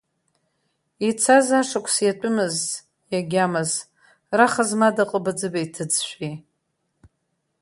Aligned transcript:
Ицаз 1.07 1.47
ашықәс 1.59 1.95
иатәымыз, 2.05 2.57
иагьамаз, 3.11 3.71
раха 4.37 4.63
змада 4.69 5.03
ҟыба-ӡыбеи 5.09 5.67
ҭыӡшәеи! 5.73 6.35